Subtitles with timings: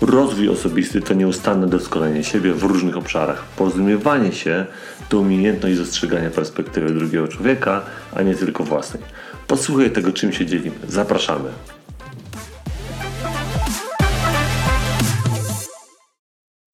[0.00, 3.44] Rozwój osobisty to nieustanne doskonalenie siebie w różnych obszarach.
[3.44, 4.66] Porozumiewanie się
[5.08, 7.82] to umiejętność dostrzegania perspektywy drugiego człowieka,
[8.14, 9.02] a nie tylko własnej.
[9.46, 10.76] Posłuchaj tego, czym się dzielimy.
[10.88, 11.50] Zapraszamy.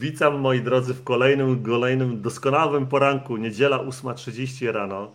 [0.01, 3.37] Witam moi drodzy w kolejnym, kolejnym doskonałym poranku.
[3.37, 5.13] Niedziela 8.30 rano.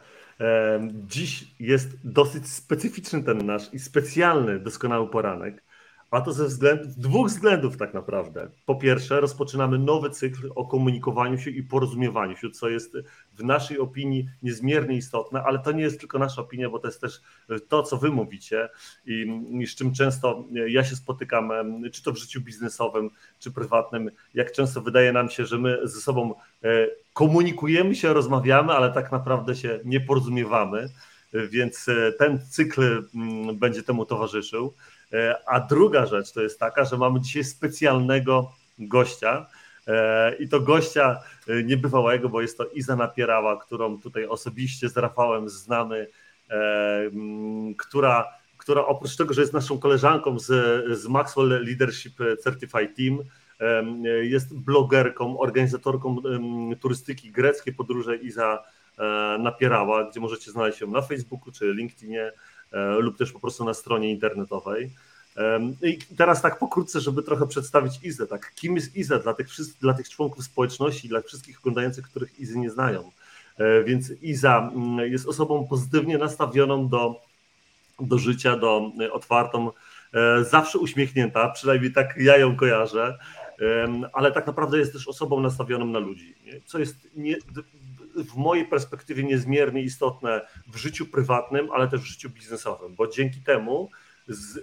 [1.08, 5.69] Dziś jest dosyć specyficzny ten nasz i specjalny doskonały poranek.
[6.12, 8.50] A to ze względów, dwóch względów tak naprawdę.
[8.66, 12.97] Po pierwsze, rozpoczynamy nowy cykl o komunikowaniu się i porozumiewaniu się, co jest
[13.33, 17.02] w naszej opinii niezmiernie istotne, ale to nie jest tylko nasza opinia, bo to jest
[17.02, 17.22] też
[17.67, 18.70] to, co wy mówicie
[19.06, 21.52] i, i z czym często ja się spotykam,
[21.92, 26.02] czy to w życiu biznesowym, czy prywatnym, jak często wydaje nam się, że my ze
[26.02, 26.33] sobą
[26.64, 30.89] e, komunikujemy się, rozmawiamy, ale tak naprawdę się nie porozumiewamy,
[31.33, 34.73] więc e, ten cykl mm, będzie temu towarzyszył.
[35.13, 39.45] E, a druga rzecz to jest taka, że mamy dzisiaj specjalnego gościa.
[39.88, 44.97] E, I to gościa e, niebywałego, bo jest to Iza Napierała, którą tutaj osobiście z
[44.97, 46.07] Rafałem znamy,
[47.77, 48.25] która,
[48.57, 50.45] która oprócz tego, że jest naszą koleżanką z,
[50.99, 53.19] z Maxwell Leadership Certified Team,
[54.21, 56.15] jest blogerką, organizatorką
[56.80, 58.63] turystyki greckiej podróże Iza
[59.39, 62.31] Napierała, gdzie możecie znaleźć ją na Facebooku czy LinkedInie
[63.00, 64.92] lub też po prostu na stronie internetowej.
[65.84, 68.28] I teraz tak pokrótce, żeby trochę przedstawić Izę.
[68.28, 69.48] Tak, kim jest Iza dla tych,
[69.81, 73.11] dla tych członków społeczności, dla wszystkich oglądających, których Izy nie znają.
[73.58, 77.21] E, więc Iza mm, jest osobą pozytywnie nastawioną do,
[77.99, 79.72] do życia, do e, otwartą,
[80.42, 83.17] zawsze uśmiechnięta, przynajmniej tak ja ją kojarzę,
[84.14, 86.36] ale tak naprawdę jest też osobą nastawioną na ludzi,
[86.66, 87.36] co jest nie,
[88.23, 93.41] w mojej perspektywie niezmiernie istotne w życiu prywatnym, ale też w życiu biznesowym, bo dzięki
[93.41, 93.89] temu
[94.27, 94.59] z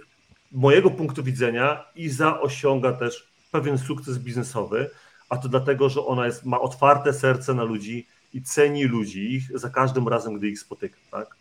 [0.51, 4.89] mojego punktu widzenia Iza osiąga też pewien sukces biznesowy,
[5.29, 9.59] a to dlatego, że ona jest, ma otwarte serce na ludzi i ceni ludzi ich
[9.59, 11.35] za każdym razem, gdy ich spotyka, tak?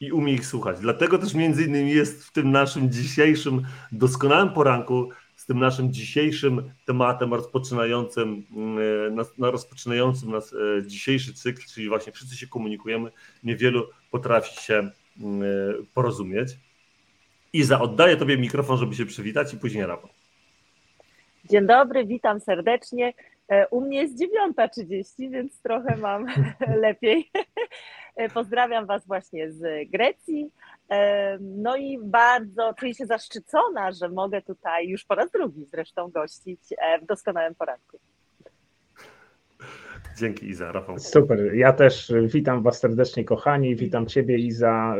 [0.00, 0.80] I umie ich słuchać.
[0.80, 5.10] Dlatego też między innymi jest w tym naszym dzisiejszym doskonałym poranku
[5.46, 12.12] z tym naszym dzisiejszym tematem rozpoczynającym, mm, na, rozpoczynającym nas e, dzisiejszy cykl, czyli właśnie
[12.12, 13.10] wszyscy się komunikujemy,
[13.44, 15.46] niewielu potrafi się mm, e,
[15.94, 16.48] porozumieć.
[17.52, 20.10] Iza, oddaję Tobie mikrofon, żeby się przywitać i później Rafał.
[21.44, 23.12] Dzień dobry, witam serdecznie.
[23.48, 24.14] E, u mnie jest
[24.58, 26.26] 9.30, więc trochę mam
[26.84, 27.30] lepiej.
[28.34, 30.50] Pozdrawiam Was właśnie z Grecji.
[31.40, 36.60] No i bardzo czuję się zaszczycona, że mogę tutaj już po raz drugi zresztą gościć
[36.78, 37.98] e, w doskonałym poranku.
[40.18, 40.98] Dzięki Iza, Rafał.
[40.98, 44.94] Super, ja też witam Was serdecznie kochani, witam Ciebie Iza.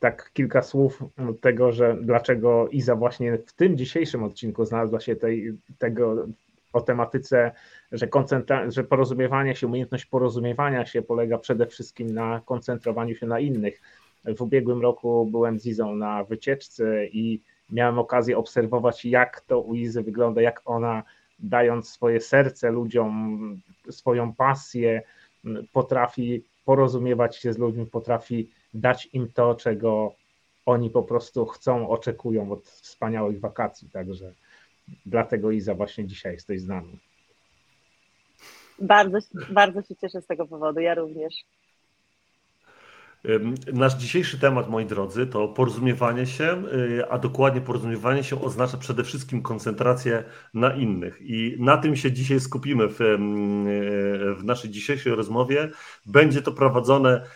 [0.00, 1.02] Tak kilka słów
[1.40, 6.26] tego, że dlaczego Iza właśnie w tym dzisiejszym odcinku znalazła się tej, tego
[6.72, 7.52] o tematyce,
[7.92, 13.40] że, koncentra- że porozumiewanie się, umiejętność porozumiewania się polega przede wszystkim na koncentrowaniu się na
[13.40, 13.80] innych
[14.36, 19.74] w ubiegłym roku byłem z Izą na wycieczce i miałem okazję obserwować, jak to u
[19.74, 21.02] Izy wygląda, jak ona
[21.38, 25.02] dając swoje serce ludziom, swoją pasję,
[25.72, 30.14] potrafi porozumiewać się z ludźmi, potrafi dać im to, czego
[30.66, 33.90] oni po prostu chcą, oczekują od wspaniałych wakacji.
[33.90, 34.32] Także
[35.06, 36.98] dlatego Iza właśnie dzisiaj jesteś z nami.
[38.78, 39.18] Bardzo,
[39.50, 41.44] bardzo się cieszę z tego powodu, ja również.
[43.72, 49.04] Nasz dzisiejszy temat, moi drodzy, to porozumiewanie się, y, a dokładnie porozumiewanie się oznacza przede
[49.04, 50.24] wszystkim koncentrację
[50.54, 51.18] na innych.
[51.20, 52.96] I na tym się dzisiaj skupimy w,
[54.38, 55.70] w naszej dzisiejszej rozmowie.
[56.06, 57.26] Będzie to prowadzone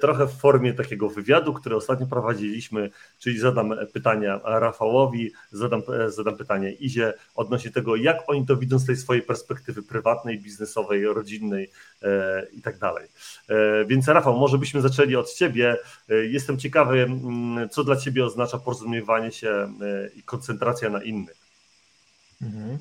[0.00, 6.36] trochę w formie takiego wywiadu, który ostatnio prowadziliśmy, czyli zadam pytania Rafałowi, zadam, e, zadam
[6.36, 11.70] pytanie Izie odnośnie tego, jak oni to widzą z tej swojej perspektywy prywatnej, biznesowej, rodzinnej
[12.02, 13.08] e, i tak dalej.
[13.86, 15.76] Więc Rafał, może byśmy zaczęli od ciebie.
[16.10, 19.68] E, jestem ciekawy, mm, co dla ciebie oznacza porozumiewanie się e,
[20.16, 21.43] i koncentracja na innych.
[22.44, 22.78] Mhm.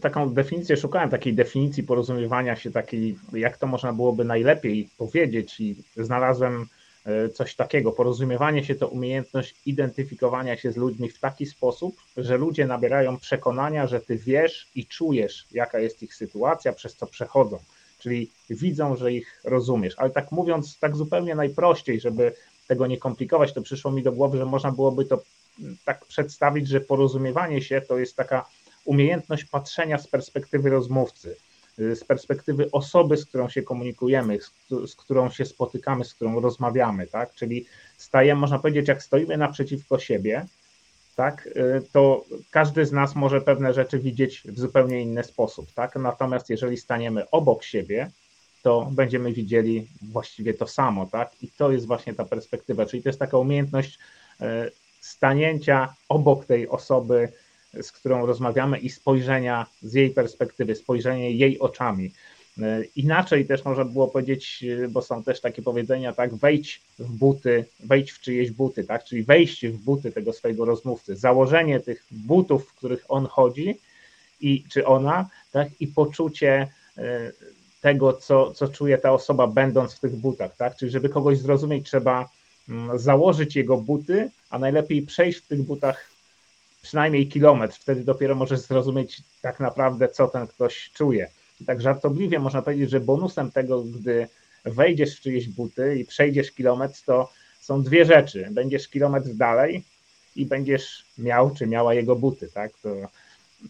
[0.00, 5.76] Taką definicję szukałem, takiej definicji porozumiewania się, takiej, jak to można byłoby najlepiej powiedzieć, i
[5.96, 6.66] znalazłem
[7.06, 7.92] e, coś takiego.
[7.92, 13.86] Porozumiewanie się to umiejętność identyfikowania się z ludźmi w taki sposób, że ludzie nabierają przekonania,
[13.86, 17.58] że ty wiesz i czujesz, jaka jest ich sytuacja, przez co przechodzą.
[17.98, 19.94] Czyli widzą, że ich rozumiesz.
[19.96, 22.32] Ale tak mówiąc, tak zupełnie najprościej, żeby
[22.68, 25.22] tego nie komplikować, to przyszło mi do głowy, że można byłoby to
[25.84, 28.44] tak przedstawić, że porozumiewanie się to jest taka
[28.84, 31.36] umiejętność patrzenia z perspektywy rozmówcy,
[31.78, 34.52] z perspektywy osoby, z którą się komunikujemy, z,
[34.90, 37.34] z, którą się spotykamy, z którą rozmawiamy, tak?
[37.34, 40.46] Czyli stajemy, można powiedzieć, jak stoimy naprzeciwko siebie,
[41.16, 41.48] tak,
[41.92, 45.96] to każdy z nas może pewne rzeczy widzieć w zupełnie inny sposób, tak?
[45.96, 48.10] Natomiast jeżeli staniemy obok siebie,
[48.62, 51.42] to będziemy widzieli właściwie to samo, tak?
[51.42, 53.98] I to jest właśnie ta perspektywa, czyli to jest taka umiejętność
[54.40, 54.70] e,
[55.00, 57.32] stanięcia obok tej osoby,
[57.82, 62.12] z którą rozmawiamy i spojrzenia z jej perspektywy, spojrzenie jej oczami.
[62.62, 67.12] E, inaczej też można było powiedzieć, e, bo są też takie powiedzenia, tak, wejdź w
[67.12, 72.06] buty, wejdź w czyjeś buty, tak, czyli wejście w buty tego swojego rozmówcy, założenie tych
[72.10, 73.78] butów, w których on chodzi
[74.40, 76.68] i czy ona, tak, i poczucie
[77.82, 80.76] tego, co, co czuje ta osoba, będąc w tych butach, tak?
[80.76, 82.28] Czyli żeby kogoś zrozumieć, trzeba
[82.68, 86.11] mm, założyć jego buty, a najlepiej przejść w tych butach
[86.82, 87.76] przynajmniej kilometr.
[87.80, 91.28] Wtedy dopiero możesz zrozumieć tak naprawdę, co ten ktoś czuje.
[91.66, 94.28] Tak żartobliwie można powiedzieć, że bonusem tego, gdy
[94.64, 97.30] wejdziesz w czyjeś buty i przejdziesz kilometr, to
[97.60, 98.48] są dwie rzeczy.
[98.50, 99.84] Będziesz kilometr dalej
[100.36, 102.72] i będziesz miał czy miała jego buty, tak?
[102.82, 102.96] To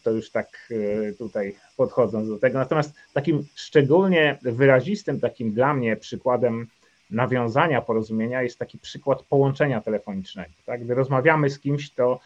[0.02, 2.58] to już tak e, tutaj podchodząc do tego.
[2.58, 6.66] Natomiast takim szczególnie wyrazistym, takim dla mnie przykładem
[7.10, 10.50] nawiązania porozumienia jest taki przykład połączenia telefonicznego.
[10.66, 10.84] Tak?
[10.84, 12.20] Gdy rozmawiamy z kimś, to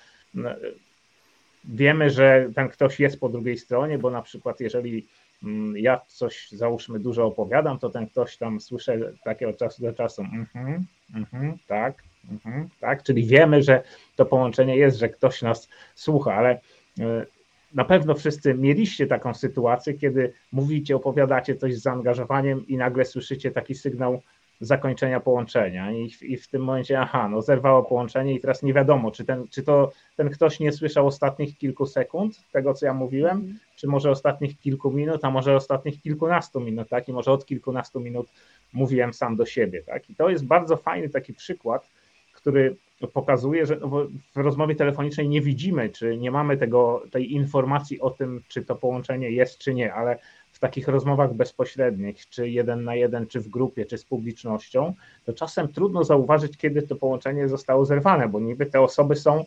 [1.65, 5.07] wiemy, że ten ktoś jest po drugiej stronie, bo na przykład jeżeli
[5.43, 9.93] mm, ja coś załóżmy dużo opowiadam, to ten ktoś tam słyszę takie od czasu do
[9.93, 10.81] czasu, mm-hmm,
[11.15, 12.03] mm-hmm, tak,
[12.33, 13.83] mm-hmm, tak, czyli wiemy, że
[14.17, 16.61] to połączenie jest, że ktoś nas słucha, ale
[17.01, 17.27] e,
[17.75, 23.51] na pewno wszyscy mieliście taką sytuację, kiedy mówicie, opowiadacie coś z zaangażowaniem i nagle słyszycie
[23.51, 24.23] taki sygnał
[24.61, 25.93] zakończenia połączenia.
[25.93, 29.49] I, i w tym momencie, aha, no zerwało połączenie i teraz nie wiadomo, czy, ten,
[29.49, 33.59] czy to ten ktoś nie słyszał ostatnich kilku sekund tego, co ja mówiłem, mm.
[33.77, 38.01] czy może ostatnich kilku minut, a może ostatnich kilkunastu minut, tak, i może od kilkunastu
[38.01, 38.27] minut
[38.73, 41.91] mówiłem sam do siebie, tak, i to jest bardzo fajny taki przykład,
[42.33, 42.77] który
[43.13, 43.89] pokazuje, że no
[44.35, 48.77] w rozmowie telefonicznej nie widzimy, czy nie mamy tego, tej informacji o tym, czy to
[48.77, 50.19] połączenie jest, czy nie, ale
[50.57, 54.95] w takich rozmowach bezpośrednich, czy jeden na jeden, czy w grupie, czy z publicznością,
[55.25, 59.45] to czasem trudno zauważyć, kiedy to połączenie zostało zerwane, bo niby te osoby są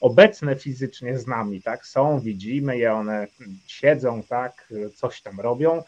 [0.00, 1.86] obecne fizycznie z nami, tak?
[1.86, 3.26] Są, widzimy je, one
[3.66, 5.82] siedzą, tak, coś tam robią.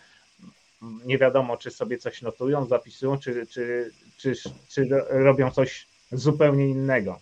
[1.05, 4.35] Nie wiadomo, czy sobie coś notują, zapisują, czy, czy, czy,
[4.69, 7.21] czy robią coś zupełnie innego.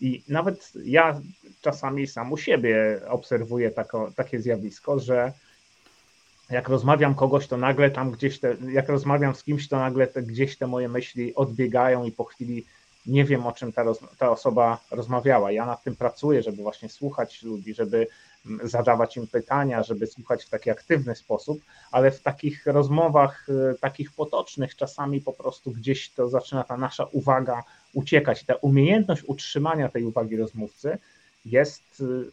[0.00, 1.20] I nawet ja
[1.60, 5.32] czasami sam u siebie obserwuję tako, takie zjawisko, że
[6.50, 10.22] jak rozmawiam kogoś, to nagle tam gdzieś te, jak rozmawiam z kimś, to nagle te,
[10.22, 12.64] gdzieś te moje myśli odbiegają i po chwili
[13.06, 13.84] nie wiem, o czym ta,
[14.18, 15.52] ta osoba rozmawiała.
[15.52, 18.06] Ja nad tym pracuję, żeby właśnie słuchać ludzi, żeby
[18.62, 21.60] zadawać im pytania, żeby słuchać w taki aktywny sposób,
[21.92, 27.04] ale w takich rozmowach, y, takich potocznych, czasami po prostu gdzieś to zaczyna ta nasza
[27.04, 28.44] uwaga uciekać.
[28.44, 30.98] Ta umiejętność utrzymania tej uwagi rozmówcy
[31.44, 32.30] jest y,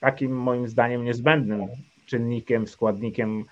[0.00, 1.68] takim moim zdaniem niezbędnym
[2.06, 3.44] czynnikiem, składnikiem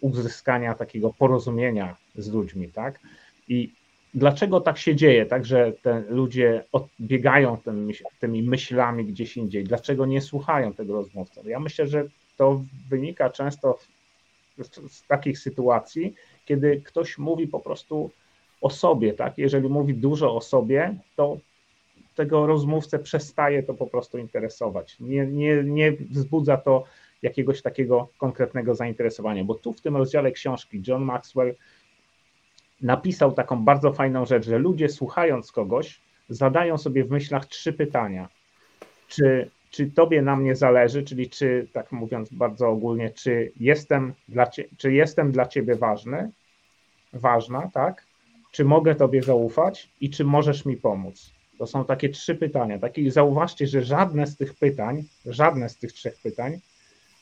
[0.00, 3.00] uzyskania takiego porozumienia z ludźmi, tak?
[3.48, 3.72] I
[4.14, 7.90] dlaczego tak się dzieje, tak, że te ludzie odbiegają tym,
[8.20, 11.40] tymi myślami gdzieś indziej, dlaczego nie słuchają tego rozmówcy?
[11.44, 12.04] Ja myślę, że
[12.36, 13.78] to wynika często
[14.58, 16.14] z, z takich sytuacji,
[16.44, 18.10] kiedy ktoś mówi po prostu
[18.60, 19.38] o sobie, tak?
[19.38, 21.38] Jeżeli mówi dużo o sobie, to
[22.14, 24.96] tego rozmówcę przestaje to po prostu interesować.
[25.00, 26.84] Nie, nie, nie wzbudza to
[27.22, 31.54] jakiegoś takiego konkretnego zainteresowania, bo tu w tym rozdziale książki John Maxwell
[32.80, 38.28] napisał taką bardzo fajną rzecz, że ludzie słuchając kogoś zadają sobie w myślach trzy pytania.
[39.08, 44.46] Czy, czy tobie na mnie zależy, czyli czy, tak mówiąc bardzo ogólnie, czy jestem dla,
[44.76, 46.30] czy jestem dla ciebie ważny,
[47.12, 48.06] ważna, tak?
[48.52, 51.32] Czy mogę tobie zaufać i czy możesz mi pomóc?
[51.58, 52.78] To są takie trzy pytania.
[52.78, 56.60] Takie, zauważcie, że żadne z tych pytań, żadne z tych trzech pytań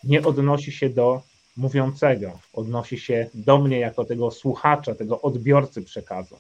[0.07, 1.23] nie odnosi się do
[1.57, 6.39] mówiącego, odnosi się do mnie jako tego słuchacza, tego odbiorcy przekazu.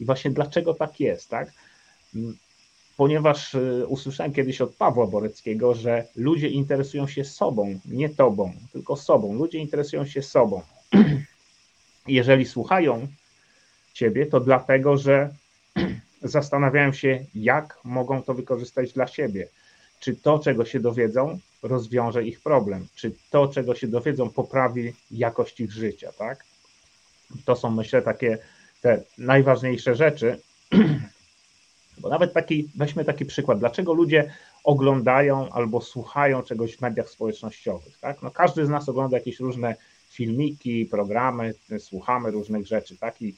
[0.00, 1.52] I właśnie dlaczego tak jest, tak?
[2.14, 2.36] Mm,
[2.96, 8.96] ponieważ y, usłyszałem kiedyś od Pawła Boreckiego, że ludzie interesują się sobą, nie tobą, tylko
[8.96, 9.34] sobą.
[9.34, 10.62] Ludzie interesują się sobą.
[12.06, 13.08] Jeżeli słuchają
[13.92, 15.34] ciebie, to dlatego, że
[16.22, 19.48] zastanawiają się, jak mogą to wykorzystać dla siebie.
[20.00, 25.60] Czy to, czego się dowiedzą, rozwiąże ich problem, czy to, czego się dowiedzą, poprawi jakość
[25.60, 26.44] ich życia, tak?
[27.44, 28.38] To są, myślę, takie
[28.80, 30.40] te najważniejsze rzeczy.
[32.00, 34.32] Bo nawet taki, weźmy taki przykład, dlaczego ludzie
[34.64, 38.22] oglądają albo słuchają czegoś w mediach społecznościowych, tak?
[38.22, 39.76] No każdy z nas ogląda jakieś różne
[40.10, 43.22] filmiki, programy, słuchamy różnych rzeczy, tak?
[43.22, 43.34] I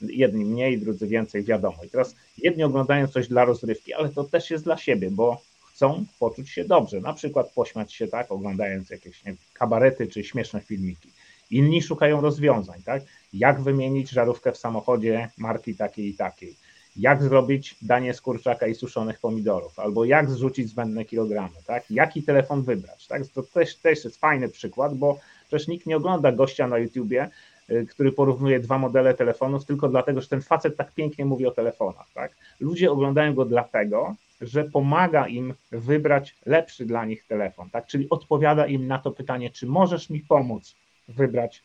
[0.00, 1.84] jedni mniej, drudzy więcej, wiadomo.
[1.84, 5.40] I teraz jedni oglądają coś dla rozrywki, ale to też jest dla siebie, bo
[5.82, 9.22] chcą poczuć się dobrze, na przykład pośmiać się tak, oglądając jakieś
[9.54, 11.08] kabarety czy śmieszne filmiki.
[11.50, 13.02] Inni szukają rozwiązań, tak?
[13.32, 16.56] Jak wymienić żarówkę w samochodzie marki takiej i takiej?
[16.96, 19.78] Jak zrobić danie z kurczaka i suszonych pomidorów?
[19.78, 21.90] Albo jak zrzucić zbędne kilogramy, tak?
[21.90, 23.26] Jaki telefon wybrać, tak?
[23.26, 27.30] To też, też jest fajny przykład, bo przecież nikt nie ogląda gościa na YouTubie,
[27.70, 31.50] y, który porównuje dwa modele telefonów tylko dlatego, że ten facet tak pięknie mówi o
[31.50, 32.32] telefonach, tak?
[32.60, 37.86] Ludzie oglądają go dlatego, że pomaga im wybrać lepszy dla nich telefon, tak?
[37.86, 40.76] Czyli odpowiada im na to pytanie, czy możesz mi pomóc
[41.08, 41.64] wybrać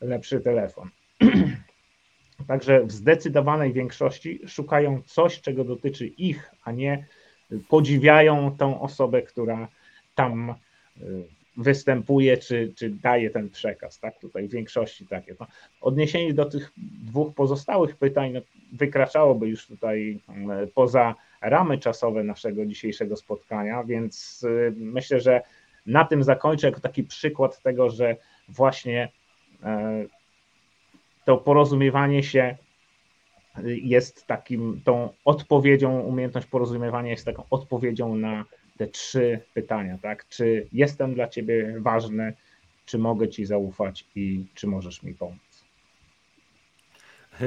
[0.00, 0.90] lepszy telefon.
[2.48, 7.06] Także w zdecydowanej większości szukają coś, czego dotyczy ich, a nie
[7.68, 9.68] podziwiają tą osobę, która
[10.14, 10.54] tam
[11.02, 11.24] y,
[11.56, 14.00] występuje, czy, czy daje ten przekaz.
[14.00, 14.18] Tak?
[14.18, 15.34] Tutaj w większości takie.
[15.40, 15.46] No,
[15.80, 18.40] odniesienie do tych dwóch pozostałych pytań no,
[18.72, 20.20] wykraczałoby już tutaj
[20.64, 25.42] y, poza ramy czasowe naszego dzisiejszego spotkania, więc y, myślę, że
[25.86, 28.16] na tym zakończę jako taki przykład tego, że
[28.48, 29.08] właśnie
[29.62, 30.04] e,
[31.24, 32.56] to porozumiewanie się
[33.62, 38.44] jest takim, tą odpowiedzią, umiejętność porozumiewania jest taką odpowiedzią na
[38.76, 40.28] te trzy pytania, tak?
[40.28, 42.32] Czy jestem dla ciebie ważny,
[42.86, 45.43] czy mogę ci zaufać i czy możesz mi pomóc?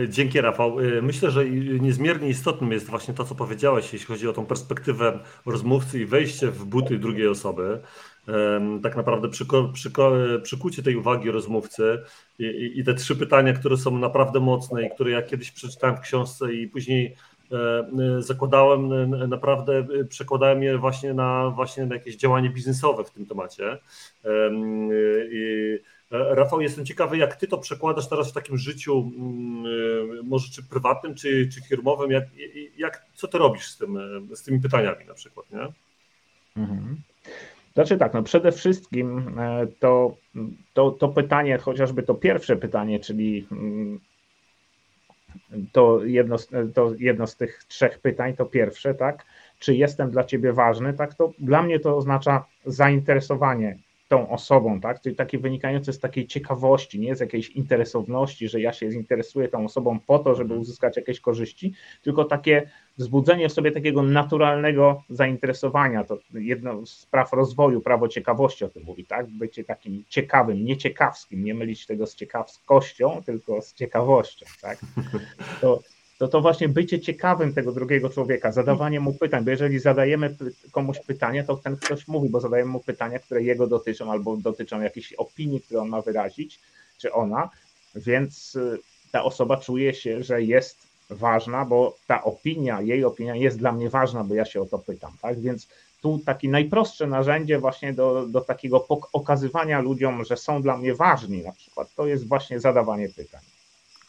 [0.07, 0.77] Dzięki Rafał.
[1.01, 5.99] Myślę, że niezmiernie istotnym jest właśnie to, co powiedziałeś, jeśli chodzi o tą perspektywę rozmówcy
[5.99, 7.79] i wejście w buty drugiej osoby
[8.83, 9.27] tak naprawdę
[10.43, 12.03] przykucie tej uwagi rozmówcy
[12.39, 15.99] i, i, te trzy pytania, które są naprawdę mocne i które ja kiedyś przeczytałem w
[15.99, 17.15] książce i później
[17.51, 23.25] e, e, zakładałem, naprawdę przekładałem je właśnie na, właśnie na jakieś działanie biznesowe w tym
[23.25, 23.77] temacie.
[25.31, 30.49] I, e, Rafał, jestem ciekawy, jak ty to przekładasz teraz w takim życiu, mm, może
[30.51, 32.23] czy prywatnym, czy, czy firmowym, jak,
[32.77, 33.99] jak, co ty robisz z, tym,
[34.35, 35.67] z tymi pytaniami na przykład, nie?
[36.63, 36.97] Mhm.
[37.73, 40.17] Znaczy tak, no przede wszystkim e, to,
[40.73, 43.99] to, to pytanie, chociażby to pierwsze pytanie, czyli mm,
[45.71, 46.35] to jedno,
[46.73, 49.25] to jedno z tych trzech pytań, to pierwsze, tak?
[49.59, 50.93] Czy jestem dla ciebie ważny?
[50.93, 55.01] Tak, to dla mnie to oznacza zainteresowanie tą osobą, tak?
[55.01, 59.65] Czyli takie wynikające z takiej ciekawości, nie z jakiejś interesowności, że ja się zinteresuję tą
[59.65, 66.03] osobą po to, żeby uzyskać jakieś korzyści, tylko takie wzbudzenie w sobie takiego naturalnego zainteresowania.
[66.03, 69.27] To jedno z praw rozwoju, prawo ciekawości o tym mówi, tak?
[69.27, 74.77] Bycie takim ciekawym, nieciekawskim, nie mylić tego z ciekawskością, tylko z ciekawością, tak?
[75.61, 75.79] To
[76.17, 80.35] to to właśnie bycie ciekawym tego drugiego człowieka, zadawanie mu pytań, bo jeżeli zadajemy
[80.71, 84.81] komuś pytanie, to ten ktoś mówi, bo zadajemy mu pytania, które jego dotyczą albo dotyczą
[84.81, 86.59] jakiejś opinii, które on ma wyrazić,
[86.97, 87.49] czy ona,
[87.95, 88.79] więc y,
[89.11, 90.77] ta osoba czuje się, że jest
[91.09, 94.79] ważna, bo ta opinia, jej opinia jest dla mnie ważna, bo ja się o to
[94.79, 95.39] pytam, tak?
[95.39, 95.67] Więc
[96.01, 101.43] tu takie najprostsze narzędzie właśnie do, do takiego okazywania ludziom, że są dla mnie ważni
[101.43, 103.41] na przykład, to jest właśnie zadawanie pytań.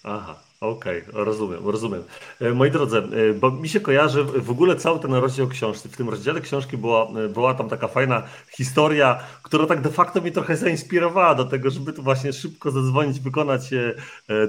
[0.04, 2.04] Aha, Okej, okay, rozumiem, rozumiem.
[2.40, 5.88] E, moi drodzy, e, bo mi się kojarzy w ogóle cały ten rozdział książki.
[5.88, 8.22] W tym rozdziale książki była, e, była tam taka fajna
[8.56, 13.20] historia, która tak de facto mnie trochę zainspirowała do tego, żeby tu właśnie szybko zadzwonić,
[13.20, 13.70] wykonać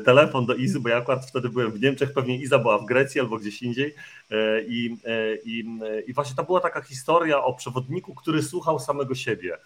[0.06, 3.22] telefon do Izy, bo ja akurat wtedy byłem w Niemczech, pewnie Iza była w Grecji
[3.22, 3.96] albo gdzieś indziej.
[4.68, 4.98] I,
[5.46, 5.66] i,
[6.08, 9.58] I właśnie to była taka historia o przewodniku, który słuchał samego siebie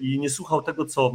[0.00, 1.12] i nie słuchał tego, co,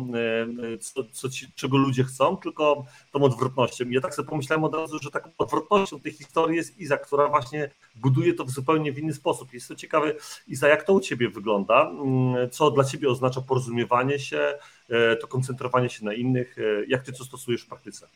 [0.80, 5.00] co, co ci, czego ludzie chcą, tylko tą odwrotnością ja tak sobie pomyślałem od razu,
[5.00, 9.54] że taką odwrotnością tej historii jest Iza, która właśnie buduje to w zupełnie inny sposób.
[9.54, 10.14] Jest to ciekawe,
[10.48, 11.90] Iza, jak to u Ciebie wygląda?
[11.90, 14.54] Mm, co dla Ciebie oznacza porozumiewanie się,
[14.90, 16.58] e, to koncentrowanie się na innych?
[16.60, 18.08] E, jak Ty to stosujesz w praktyce?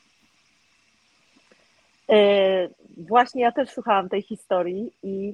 [2.09, 5.33] E, właśnie ja też słuchałam tej historii i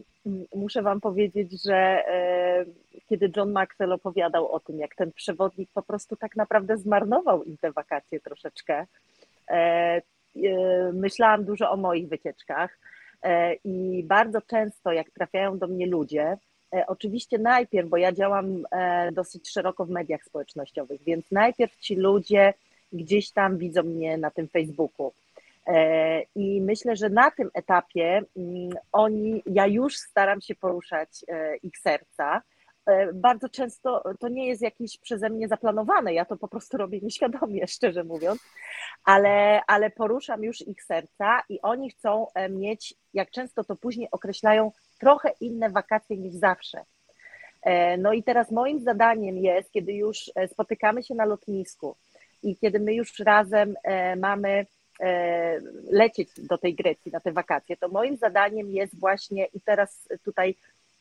[0.55, 2.03] muszę Wam powiedzieć, że
[3.09, 7.57] kiedy John Maxwell opowiadał o tym, jak ten przewodnik po prostu tak naprawdę zmarnował im
[7.57, 8.85] te wakacje troszeczkę,
[10.93, 12.79] myślałam dużo o moich wycieczkach
[13.23, 16.37] e, i bardzo często, jak trafiają do mnie ludzie,
[16.73, 18.63] e, oczywiście najpierw, bo ja działam
[19.11, 22.53] dosyć szeroko w mediach społecznościowych, więc najpierw ci ludzie
[22.93, 25.13] gdzieś tam widzą mnie na tym Facebooku.
[26.35, 31.09] I myślę, że na tym etapie mm, oni, ja już staram się poruszać
[31.63, 32.41] ich serca.
[33.13, 37.67] Bardzo często to nie jest jakieś przeze mnie zaplanowane, ja to po prostu robię nieświadomie,
[37.75, 38.41] szczerze mówiąc,
[39.03, 44.71] ale, ale poruszam już ich serca i oni chcą mieć, jak często to później określają,
[44.99, 46.81] trochę inne wakacje niż zawsze.
[47.65, 51.95] E, no i teraz moim zadaniem jest, kiedy już e, spotykamy się na lotnisku
[52.43, 54.65] i kiedy my już razem e, mamy
[55.91, 60.55] lecieć do tej Grecji na te wakacje, to moim zadaniem jest właśnie, i teraz tutaj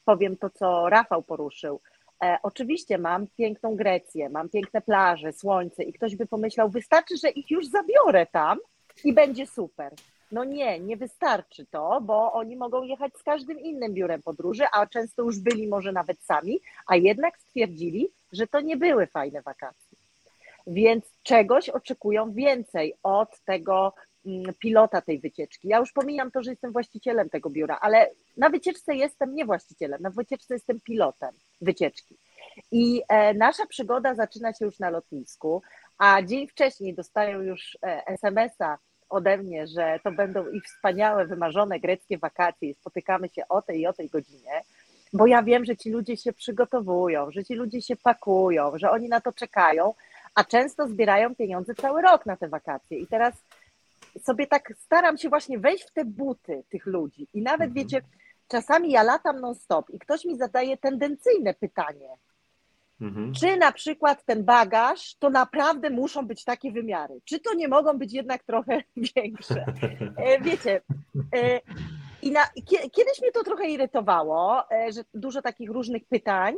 [0.05, 1.81] powiem to, co Rafał poruszył.
[2.43, 7.51] Oczywiście mam piękną Grecję, mam piękne plaże, słońce i ktoś by pomyślał, wystarczy, że ich
[7.51, 8.59] już zabiorę tam
[9.05, 9.93] i będzie super.
[10.33, 14.87] No nie, nie wystarczy to, bo oni mogą jechać z każdym innym biurem podróży, a
[14.87, 19.99] często już byli może nawet sami, a jednak stwierdzili, że to nie były fajne wakacje.
[20.67, 23.95] Więc czegoś oczekują więcej od tego
[24.59, 25.69] pilota tej wycieczki.
[25.69, 30.03] Ja już pomijam to, że jestem właścicielem tego biura, ale na wycieczce jestem nie właścicielem,
[30.03, 32.17] na wycieczce jestem pilotem wycieczki.
[32.73, 35.63] I e, nasza przygoda zaczyna się już na lotnisku,
[35.99, 38.79] a dzień wcześniej dostają już e, SMS-a
[39.09, 43.81] ode mnie, że to będą ich wspaniałe, wymarzone greckie wakacje i spotykamy się o tej
[43.81, 44.63] i o tej godzinie,
[45.13, 49.09] bo ja wiem, że ci ludzie się przygotowują, że ci ludzie się pakują, że oni
[49.09, 49.95] na to czekają,
[50.35, 52.99] a często zbierają pieniądze cały rok na te wakacje.
[52.99, 53.35] I teraz
[54.23, 57.29] sobie tak staram się właśnie wejść w te buty tych ludzi.
[57.35, 57.75] I nawet mhm.
[57.75, 58.03] wiecie,
[58.49, 62.09] czasami ja latam non-stop i ktoś mi zadaje tendencyjne pytanie.
[63.01, 63.33] Mhm.
[63.35, 67.21] Czy na przykład ten bagaż to naprawdę muszą być takie wymiary?
[67.25, 68.83] Czy to nie mogą być jednak trochę
[69.17, 69.65] większe?
[70.17, 70.83] E, wiecie,
[71.37, 71.61] e,
[72.23, 72.41] i na,
[72.93, 76.55] kiedyś mnie to trochę irytowało, e, że dużo takich różnych pytań,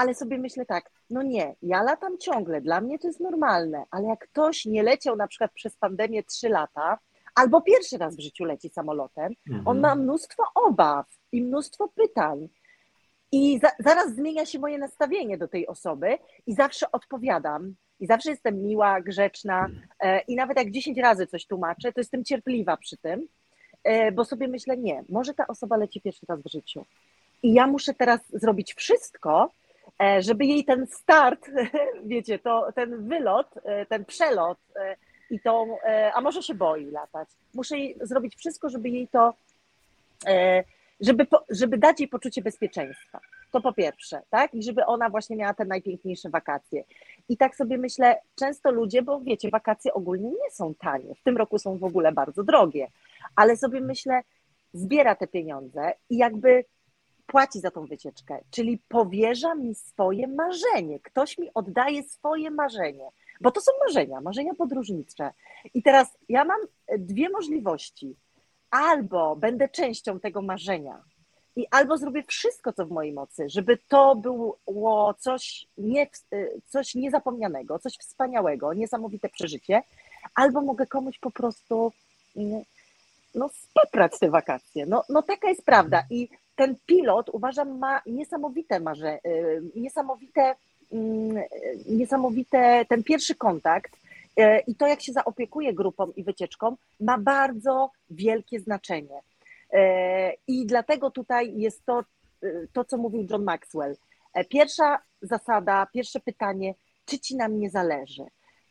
[0.00, 4.08] ale sobie myślę tak, no nie, ja latam ciągle, dla mnie to jest normalne, ale
[4.08, 6.98] jak ktoś nie leciał na przykład przez pandemię trzy lata,
[7.34, 9.68] albo pierwszy raz w życiu leci samolotem, mhm.
[9.68, 12.48] on ma mnóstwo obaw i mnóstwo pytań.
[13.32, 17.74] I za, zaraz zmienia się moje nastawienie do tej osoby i zawsze odpowiadam.
[18.00, 19.68] I zawsze jestem miła, grzeczna
[20.00, 23.28] e, i nawet jak 10 razy coś tłumaczę, to jestem cierpliwa przy tym,
[23.84, 26.86] e, bo sobie myślę, nie, może ta osoba leci pierwszy raz w życiu.
[27.42, 29.50] I ja muszę teraz zrobić wszystko,
[30.20, 31.50] żeby jej ten start,
[32.04, 34.96] wiecie, to, ten wylot, e, ten przelot e,
[35.30, 37.28] i tą, e, a może się boi latać.
[37.54, 39.34] Muszę jej zrobić wszystko, żeby jej to
[41.00, 43.20] żeby, żeby dać jej poczucie bezpieczeństwa.
[43.52, 44.54] To po pierwsze, tak?
[44.54, 46.84] I żeby ona właśnie miała te najpiękniejsze wakacje.
[47.28, 51.14] I tak sobie myślę, często ludzie, bo wiecie, wakacje ogólnie nie są tanie.
[51.14, 52.88] W tym roku są w ogóle bardzo drogie,
[53.36, 54.22] ale sobie myślę,
[54.72, 56.64] zbiera te pieniądze i jakby
[57.30, 61.00] płaci za tą wycieczkę, czyli powierza mi swoje marzenie.
[61.00, 63.08] Ktoś mi oddaje swoje marzenie,
[63.40, 65.30] bo to są marzenia, marzenia podróżnicze.
[65.74, 66.60] I teraz ja mam
[66.98, 68.16] dwie możliwości
[68.70, 71.02] albo będę częścią tego marzenia
[71.56, 76.06] i albo zrobię wszystko, co w mojej mocy, żeby to było coś, nie,
[76.66, 79.82] coś niezapomnianego, coś wspaniałego, niesamowite przeżycie,
[80.34, 81.92] albo mogę komuś po prostu
[82.36, 82.62] mm,
[83.34, 84.86] no, spoprać te wakacje.
[84.86, 86.02] No, no taka jest prawda.
[86.10, 86.28] I
[86.60, 90.54] ten pilot uważam ma niesamowite marze, y, niesamowite,
[90.92, 91.42] mm,
[91.86, 94.00] niesamowite ten pierwszy kontakt
[94.36, 99.20] E, I to, jak się zaopiekuje grupą i wycieczką, ma bardzo wielkie znaczenie.
[99.72, 102.04] E, I dlatego tutaj jest to,
[102.42, 103.96] e, to co mówił John Maxwell.
[104.48, 108.24] Pierwsza zasada, pierwsze pytanie, czy ci na mnie zależy?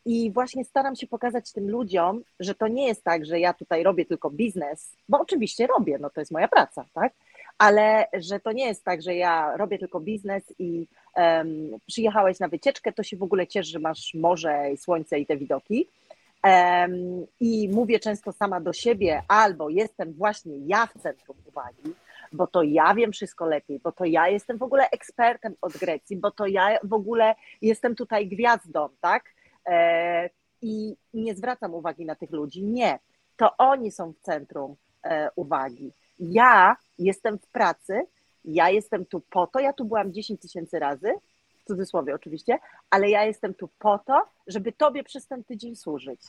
[0.04, 3.82] I właśnie staram się pokazać tym ludziom, że to nie jest tak, że ja tutaj
[3.82, 7.12] robię tylko biznes, bo oczywiście robię, no to jest moja praca, tak?
[7.60, 12.48] Ale że to nie jest tak, że ja robię tylko biznes i um, przyjechałeś na
[12.48, 15.88] wycieczkę, to się w ogóle ciesz, że masz morze i słońce i te widoki.
[16.44, 21.94] Um, I mówię często sama do siebie, albo jestem właśnie ja w centrum uwagi,
[22.32, 26.16] bo to ja wiem wszystko lepiej, bo to ja jestem w ogóle ekspertem od Grecji,
[26.16, 29.24] bo to ja w ogóle jestem tutaj gwiazdą, tak?
[29.66, 30.30] E,
[30.62, 32.64] I nie zwracam uwagi na tych ludzi.
[32.64, 32.98] Nie,
[33.36, 35.92] to oni są w centrum e, uwagi.
[36.18, 38.02] Ja jestem w pracy,
[38.44, 41.14] ja jestem tu po to, ja tu byłam 10 tysięcy razy,
[41.64, 42.58] w cudzysłowie oczywiście,
[42.90, 46.20] ale ja jestem tu po to, żeby Tobie przez ten tydzień służyć,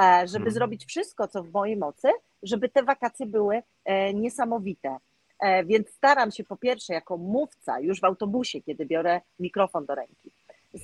[0.00, 0.50] e, żeby hmm.
[0.50, 2.08] zrobić wszystko, co w mojej mocy,
[2.42, 4.96] żeby te wakacje były e, niesamowite.
[5.40, 9.94] E, więc staram się po pierwsze jako mówca już w autobusie, kiedy biorę mikrofon do
[9.94, 10.32] ręki,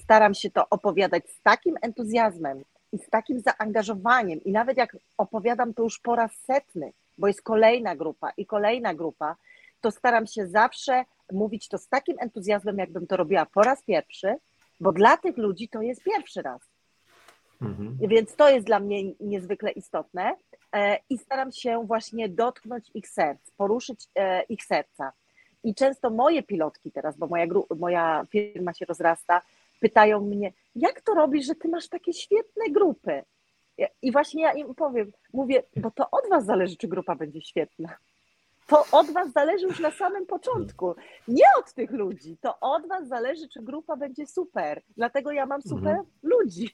[0.03, 5.75] staram się to opowiadać z takim entuzjazmem i z takim zaangażowaniem i nawet jak opowiadam
[5.75, 9.37] to już po raz setny, bo jest kolejna grupa i kolejna grupa,
[9.81, 14.37] to staram się zawsze mówić to z takim entuzjazmem, jakbym to robiła po raz pierwszy,
[14.81, 16.61] bo dla tych ludzi to jest pierwszy raz.
[17.63, 17.99] Mhm.
[18.01, 20.37] Więc to jest dla mnie niezwykle istotne.
[20.73, 25.13] e, i staram się właśnie dotknąć ich serc, poruszyć e, ich serca.
[25.65, 27.47] I często moje pilotki teraz, bo moja,
[27.77, 29.43] moja firma się rozrasta,
[29.81, 33.23] pytają mnie, jak to robisz, że ty masz takie świetne grupy?
[34.03, 37.97] I właśnie ja im powiem, mówię, bo to od was zależy, czy grupa będzie świetna.
[38.67, 40.95] To od was zależy już na samym początku.
[41.29, 42.37] Nie od tych ludzi.
[42.41, 44.83] To od was zależy, czy grupa będzie super.
[44.97, 46.07] Dlatego ja mam super mhm.
[46.23, 46.71] ludzi.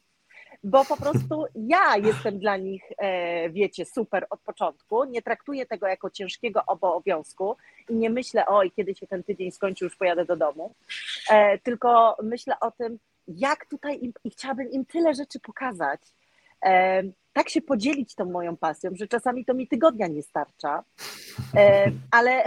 [0.64, 5.04] Bo po prostu ja jestem dla nich, e, wiecie, super od początku.
[5.04, 7.56] Nie traktuję tego jako ciężkiego obowiązku
[7.88, 10.74] i nie myślę, oj, kiedy się ten tydzień skończy, już pojadę do domu.
[11.30, 16.00] E, tylko myślę o tym, jak tutaj im, i chciałabym im tyle rzeczy pokazać
[17.32, 20.84] tak się podzielić tą moją pasją, że czasami to mi tygodnia nie starcza,
[22.10, 22.44] ale,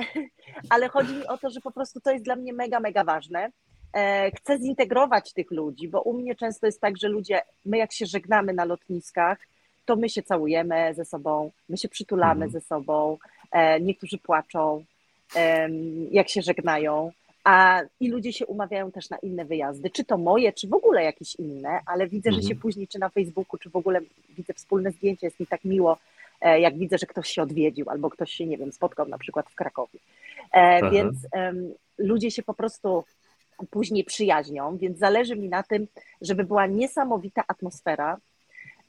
[0.69, 3.51] ale chodzi mi o to, że po prostu to jest dla mnie mega, mega ważne.
[3.93, 7.93] E, chcę zintegrować tych ludzi, bo u mnie często jest tak, że ludzie, my jak
[7.93, 9.37] się żegnamy na lotniskach,
[9.85, 12.51] to my się całujemy ze sobą, my się przytulamy mhm.
[12.51, 13.17] ze sobą,
[13.51, 14.85] e, niektórzy płaczą,
[16.11, 17.11] jak się żegnają
[17.43, 21.03] a i ludzie się umawiają też na inne wyjazdy, czy to moje, czy w ogóle
[21.03, 22.41] jakieś inne, ale widzę, mhm.
[22.41, 25.63] że się później, czy na Facebooku, czy w ogóle widzę wspólne zdjęcie, jest mi tak
[25.63, 25.97] miło,
[26.41, 29.49] e, jak widzę, że ktoś się odwiedził, albo ktoś się, nie wiem, spotkał na przykład
[29.49, 29.99] w Krakowie.
[30.51, 33.03] E, więc um, ludzie się po prostu
[33.69, 35.87] później przyjaźnią, więc zależy mi na tym,
[36.21, 38.17] żeby była niesamowita atmosfera,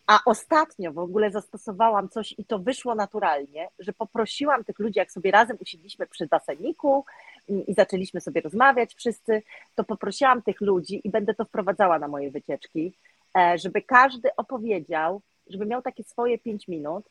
[0.07, 5.13] a ostatnio w ogóle zastosowałam coś i to wyszło naturalnie, że poprosiłam tych ludzi, jak
[5.13, 7.05] sobie razem usiedliśmy przy baseniku
[7.49, 9.43] i zaczęliśmy sobie rozmawiać wszyscy,
[9.75, 12.93] to poprosiłam tych ludzi i będę to wprowadzała na moje wycieczki,
[13.37, 17.05] e, żeby każdy opowiedział, żeby miał takie swoje pięć minut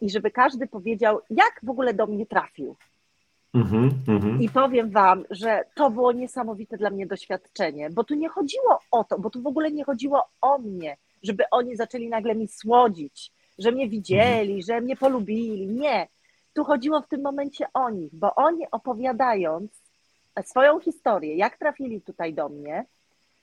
[0.00, 2.76] i żeby każdy powiedział, jak w ogóle do mnie trafił.
[3.54, 4.42] Mm -hmm.
[4.42, 9.04] I powiem Wam, że to było niesamowite dla mnie doświadczenie, bo tu nie chodziło o
[9.04, 13.32] to, bo tu w ogóle nie chodziło o mnie, żeby oni zaczęli nagle mi słodzić,
[13.58, 15.66] że mnie widzieli, że mnie polubili.
[15.66, 16.08] Nie.
[16.54, 19.70] Tu chodziło w tym momencie o nich, bo oni opowiadając
[20.44, 22.84] swoją historię, jak trafili tutaj do mnie,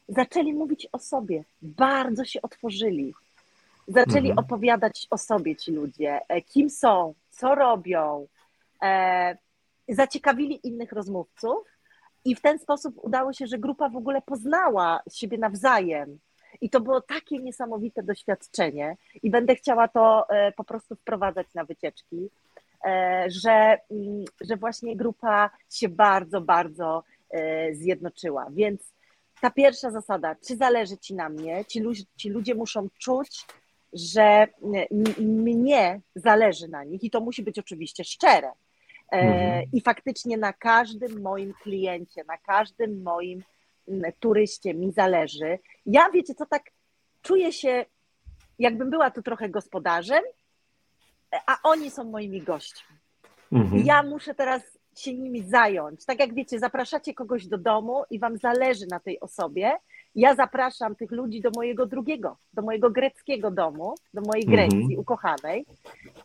[0.08, 3.14] zaczęli mówić o sobie, bardzo się otworzyli.
[3.88, 4.38] Zaczęli mhm.
[4.38, 8.28] opowiadać o sobie ci ludzie, e, kim są, co robią.
[8.82, 9.38] E,
[9.90, 11.68] zaciekawili innych rozmówców
[12.26, 16.20] i w ten sposób udało się, że grupa w ogóle poznała siebie nawzajem.
[16.62, 21.66] I to było takie niesamowite doświadczenie i będę chciała to e, po prostu wprowadzać na
[21.66, 22.30] wycieczki,
[22.86, 28.48] e, że, mm, że właśnie grupa się bardzo, bardzo e, zjednoczyła.
[28.52, 28.94] Więc
[29.42, 33.46] ta pierwsza zasada, czy zależy ci na mnie, ci, ludzie, ci ludzie muszą czuć,
[33.94, 34.48] że
[35.18, 38.52] mnie zależy na nich i to musi być oczywiście szczere.
[39.12, 39.64] Mhm.
[39.74, 43.44] I faktycznie na każdym moim kliencie, na każdym moim
[44.20, 45.60] turyście mi zależy.
[45.86, 46.64] Ja wiecie co, tak
[47.22, 47.86] czuję się,
[48.60, 50.24] jakbym była tu trochę gospodarzem,
[51.48, 52.96] a oni są moimi gośćmi.
[53.52, 53.86] Mhm.
[53.86, 54.62] Ja muszę teraz
[54.96, 56.06] się nimi zająć.
[56.06, 59.72] Tak jak wiecie, zapraszacie kogoś do domu i wam zależy na tej osobie.
[60.16, 64.70] Ja zapraszam tych ludzi do mojego drugiego, do mojego greckiego domu, do mojej mhm.
[64.70, 65.66] Grecji ukochanej.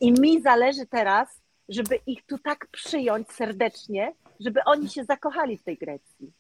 [0.01, 5.62] I mi zależy teraz, żeby ich tu tak przyjąć serdecznie, żeby oni się zakochali w
[5.62, 6.33] tej Grecji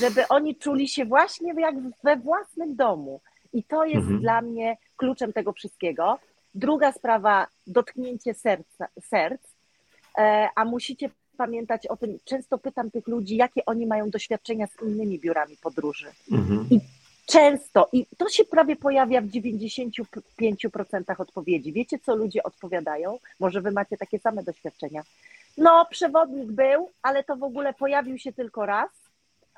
[0.00, 3.20] żeby oni czuli się właśnie jak we własnym domu.
[3.52, 4.20] I to jest mhm.
[4.20, 6.18] dla mnie kluczem tego wszystkiego.
[6.54, 9.42] Druga sprawa, dotknięcie serca, serc,
[10.18, 14.82] e, a musicie pamiętać o tym, często pytam tych ludzi, jakie oni mają doświadczenia z
[14.82, 16.06] innymi biurami podróży.
[16.32, 16.66] Mhm.
[16.70, 16.80] I
[17.26, 21.72] często, i to się prawie pojawia w 95% odpowiedzi.
[21.72, 23.18] Wiecie, co ludzie odpowiadają?
[23.40, 25.02] Może wy macie takie same doświadczenia.
[25.58, 28.90] No, przewodnik był, ale to w ogóle pojawił się tylko raz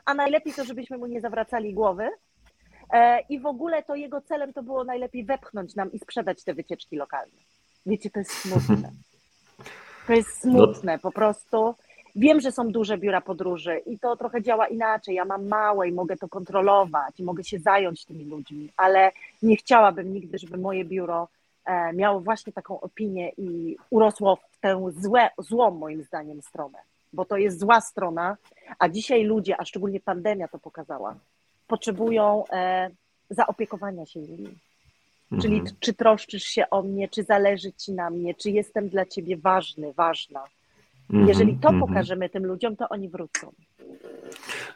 [0.08, 2.08] a najlepiej to, żebyśmy mu nie zawracali głowy.
[2.92, 6.54] E, I w ogóle to jego celem to było najlepiej wepchnąć nam i sprzedać te
[6.54, 7.38] wycieczki lokalne.
[7.86, 8.90] Wiecie, to jest smutne.
[10.06, 11.74] To jest smutne po prostu.
[12.16, 15.14] Wiem, że są duże biura podróży i to trochę działa inaczej.
[15.14, 19.56] Ja mam małe i mogę to kontrolować i mogę się zająć tymi ludźmi, ale nie
[19.56, 21.28] chciałabym nigdy, żeby moje biuro
[21.64, 26.78] e, miało właśnie taką opinię i urosło w tę złe, złą moim zdaniem stronę
[27.12, 28.36] bo to jest zła strona,
[28.78, 31.14] a dzisiaj ludzie, a szczególnie pandemia to pokazała,
[31.66, 32.90] potrzebują e,
[33.30, 34.58] zaopiekowania się nimi.
[35.32, 35.42] Mhm.
[35.42, 39.36] Czyli czy troszczysz się o mnie, czy zależy ci na mnie, czy jestem dla ciebie
[39.36, 40.44] ważny, ważna.
[41.10, 41.80] Mhm, Jeżeli to mhm.
[41.80, 43.52] pokażemy tym ludziom, to oni wrócą.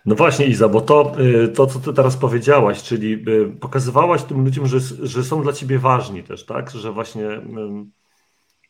[0.07, 4.45] No właśnie, Iza, bo to, y, to, co ty teraz powiedziałaś, czyli y, pokazywałaś tym
[4.45, 6.71] ludziom, że, że są dla ciebie ważni też, tak?
[6.71, 7.29] Że właśnie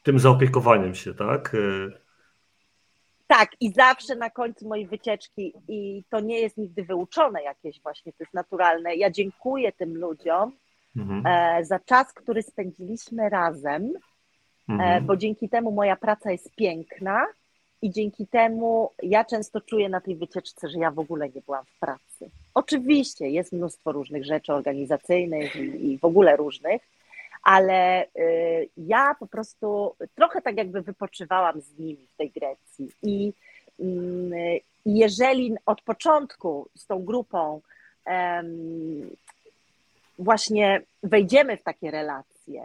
[0.03, 1.57] tym zaopiekowaniem się, tak?
[3.39, 8.13] Tak, i zawsze na końcu mojej wycieczki, i to nie jest nigdy wyuczone jakieś właśnie,
[8.13, 8.95] to jest naturalne.
[8.95, 10.53] Ja dziękuję tym ludziom
[10.97, 11.27] mhm.
[11.27, 13.93] e, za czas, który spędziliśmy razem
[14.69, 15.07] mhm.
[15.07, 17.27] bo dzięki temu moja praca jest piękna
[17.83, 21.65] i dzięki temu ja często czuję na tej wycieczce, że ja w ogóle nie byłam
[21.65, 22.31] w pracy.
[22.55, 26.83] Oczywiście jest mnóstwo różnych rzeczy organizacyjnych i, i w ogóle różnych,
[27.43, 32.89] ale y, ja po prostu trochę tak jakby wypoczywałam z nimi w tej Grecji.
[33.03, 33.33] I
[33.81, 37.61] y, jeżeli od początku z tą grupą
[40.19, 42.63] właśnie wejdziemy w takie relacje,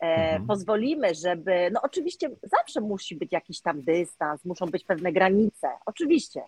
[0.00, 0.46] e, mhm.
[0.46, 6.42] pozwolimy, żeby, no oczywiście zawsze musi być jakiś tam dystans, muszą być pewne granice, oczywiście,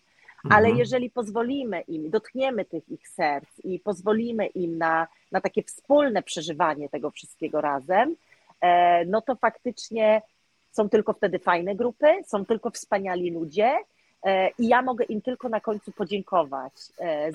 [0.51, 0.79] ale mhm.
[0.79, 6.89] jeżeli pozwolimy im, dotkniemy tych ich serc i pozwolimy im na, na takie wspólne przeżywanie
[6.89, 8.17] tego wszystkiego razem,
[8.61, 10.23] e, no to faktycznie
[10.71, 13.79] są tylko wtedy fajne grupy, są tylko wspaniali ludzie.
[14.25, 16.73] E, I ja mogę im tylko na końcu podziękować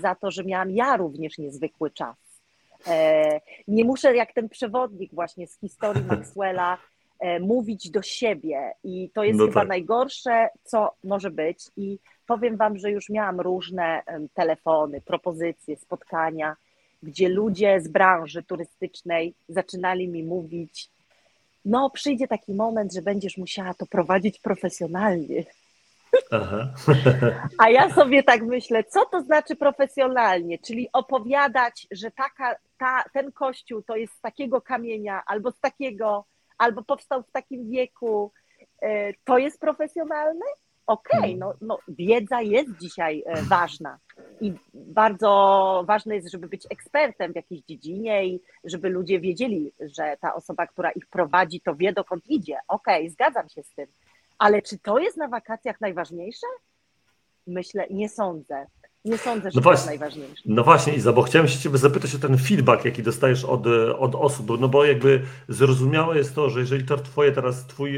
[0.02, 2.28] za to, że miałam ja również niezwykły czas
[2.88, 6.78] E, nie muszę jak ten przewodnik właśnie z historii Maxwella e,
[7.40, 9.70] mówić do siebie i to jest no chyba tak.
[9.70, 14.02] najgorsze, co może być i powiem Wam, że już miałam różne
[14.34, 16.56] telefony, propozycje, spotkania,
[17.04, 20.90] gdzie ludzie z branży turystycznej zaczynali mi mówić,
[21.66, 25.46] no przyjdzie taki moment, że będziesz musiała to prowadzić profesjonalnie.
[26.32, 26.74] Aha.
[27.58, 33.32] A ja sobie tak myślę, co to znaczy profesjonalnie, czyli opowiadać, że taka, ta, ten
[33.32, 36.26] kościół to jest z takiego kamienia, albo z takiego,
[36.58, 38.32] albo powstał w takim wieku,
[38.82, 40.46] e, to jest profesjonalne?
[40.88, 41.40] Okej, okay, hmm.
[41.40, 44.00] no, no, wiedza jest dzisiaj e, ważna
[44.42, 50.18] i bardzo ważne jest, żeby być ekspertem w jakiejś dziedzinie i żeby ludzie wiedzieli, że
[50.22, 52.58] ta osoba, która ich prowadzi, to wie dokąd idzie.
[52.68, 53.88] Okej, okay, zgadzam się z tym
[54.38, 56.48] ale czy to jest na wakacjach najważniejsze?
[57.48, 58.68] Myślę, nie sądzę.
[59.08, 60.44] Nie sądzę, że no to właśnie, jest najważniejsze.
[60.46, 63.68] No właśnie, Iza, bo chciałem się Ciebie zapytać o ten feedback, jaki dostajesz od,
[63.98, 67.96] od osób, no bo jakby zrozumiałe jest to, że jeżeli to twoje teraz, twój,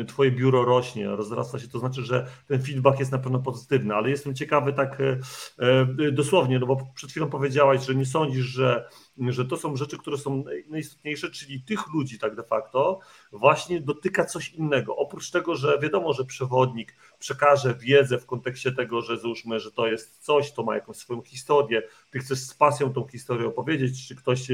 [0.00, 3.94] y, twoje biuro rośnie, rozrasta się, to znaczy, że ten feedback jest na pewno pozytywny,
[3.94, 5.18] ale jestem ciekawy tak e,
[5.58, 8.88] e, dosłownie, no bo przed chwilą powiedziałaś, że nie sądzisz, że
[9.18, 13.00] że to są rzeczy, które są najistotniejsze, czyli tych ludzi tak de facto
[13.32, 14.96] właśnie dotyka coś innego.
[14.96, 19.86] Oprócz tego, że wiadomo, że przewodnik przekaże wiedzę w kontekście tego, że załóżmy, że to
[19.86, 24.16] jest coś, to ma jakąś swoją historię, ty chcesz z pasją tą historię opowiedzieć, czy
[24.16, 24.46] ktoś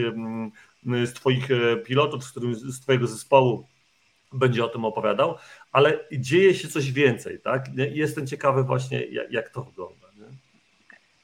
[1.05, 3.67] z twoich e, pilotów, z, którym, z twojego zespołu
[4.33, 5.35] będzie o tym opowiadał,
[5.73, 7.67] ale dzieje się coś więcej, tak?
[7.77, 10.09] Jestem ciekawy właśnie, jak, to wygląda.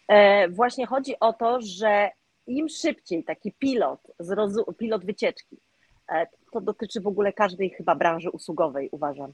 [0.08, 2.10] E, właśnie chodzi o to, że
[2.46, 4.00] im szybciej taki pilot,
[4.78, 5.56] pilot wycieczki,
[6.08, 9.32] e, to dotyczy w ogóle każdej chyba branży usługowej, uważam.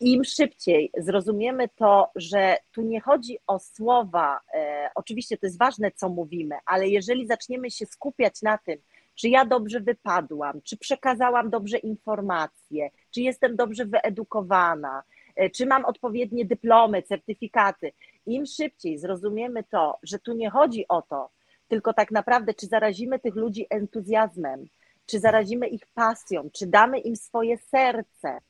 [0.00, 5.90] Im szybciej zrozumiemy to, że tu nie chodzi o słowa, e, oczywiście to jest ważne,
[5.90, 8.78] co mówimy, ale jeżeli zaczniemy się skupiać na tym,
[9.14, 15.02] czy ja dobrze wypadłam, czy przekazałam dobrze informacje, czy jestem dobrze wyedukowana,
[15.36, 17.92] e, czy mam odpowiednie dyplomy, certyfikaty.
[18.26, 21.30] Im szybciej zrozumiemy to, że tu nie chodzi o to,
[21.68, 24.64] tylko tak naprawdę, czy zarazimy tych ludzi entuzjazmem,
[25.06, 28.40] czy zarazimy ich pasją, czy damy im swoje serce.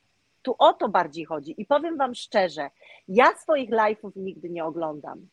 [0.42, 1.54] Tu o to bardziej chodzi.
[1.58, 2.70] I powiem Wam szczerze,
[3.08, 5.28] ja swoich live'ów nigdy nie oglądam.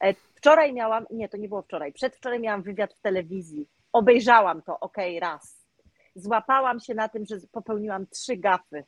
[0.00, 3.68] E, wczoraj miałam, nie, to nie było wczoraj, przedwczoraj miałam wywiad w telewizji.
[3.92, 5.66] Obejrzałam to, ok, raz.
[6.14, 8.84] Złapałam się na tym, że popełniłam trzy gafy.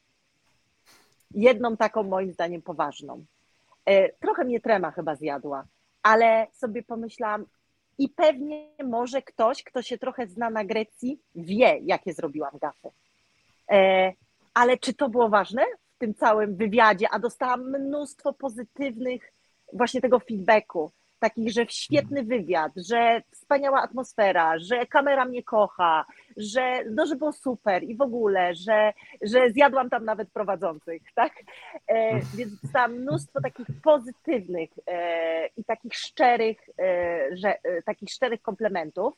[1.31, 3.25] Jedną taką moim zdaniem poważną.
[3.85, 5.65] E, trochę mnie trema chyba zjadła,
[6.03, 7.47] ale sobie pomyślałam,
[7.99, 12.89] i pewnie może ktoś, kto się trochę zna na Grecji, wie, jakie zrobiłam gafy.
[14.59, 15.63] Ale czy to było ważne
[15.95, 17.07] w tym całym wywiadzie?
[17.11, 19.33] A dostałam mnóstwo pozytywnych
[19.73, 26.05] właśnie tego feedbacku takich, że świetny wywiad, że wspaniała atmosfera, że kamera mnie kocha,
[26.37, 28.93] że, no, że było super i w ogóle, że,
[29.23, 31.33] że zjadłam tam nawet prowadzących, tak?
[31.87, 38.43] E, więc dostałam mnóstwo takich pozytywnych e, i takich szczerych, e, że, e, takich szczerych
[38.43, 39.15] komplementów.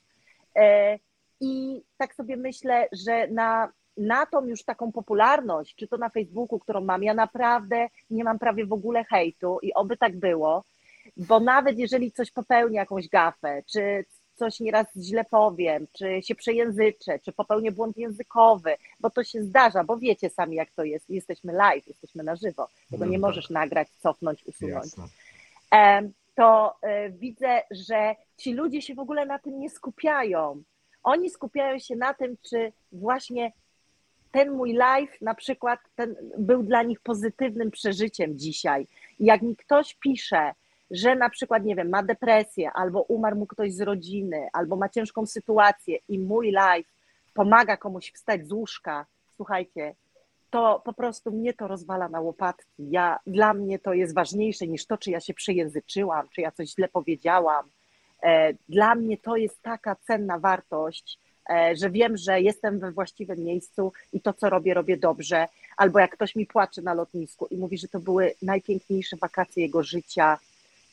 [0.56, 0.98] E,
[1.40, 6.58] I tak sobie myślę, że na, na tą już taką popularność, czy to na Facebooku,
[6.58, 10.64] którą mam, ja naprawdę nie mam prawie w ogóle hejtu i oby tak było,
[11.16, 17.18] bo nawet jeżeli coś popełnię, jakąś gafę, czy coś nieraz źle powiem, czy się przejęzyczę,
[17.18, 21.52] czy popełnię błąd językowy, bo to się zdarza, bo wiecie sami jak to jest, jesteśmy
[21.52, 23.30] live, jesteśmy na żywo, tego nie no tak.
[23.30, 24.92] możesz nagrać, cofnąć, usunąć.
[26.34, 30.62] To e, widzę, że ci ludzie się w ogóle na tym nie skupiają.
[31.02, 33.52] Oni skupiają się na tym, czy właśnie
[34.32, 35.80] ten mój live na przykład
[36.38, 38.86] był dla nich pozytywnym przeżyciem dzisiaj.
[39.20, 40.52] Jak mi ktoś pisze,
[40.90, 44.88] że na przykład, nie wiem, ma depresję, albo umarł mu ktoś z rodziny, albo ma
[44.88, 46.86] ciężką sytuację i mój live
[47.34, 49.94] pomaga komuś wstać z łóżka, słuchajcie,
[50.50, 52.90] to po prostu mnie to rozwala na łopatki.
[52.90, 56.68] Ja, dla mnie to jest ważniejsze niż to, czy ja się przejęzyczyłam, czy ja coś
[56.68, 57.70] źle powiedziałam.
[58.22, 61.18] E, dla mnie to jest taka cenna wartość,
[61.74, 65.48] że wiem, że jestem we właściwym miejscu i to, co robię, robię dobrze.
[65.76, 69.82] Albo jak ktoś mi płacze na lotnisku i mówi, że to były najpiękniejsze wakacje jego
[69.82, 70.38] życia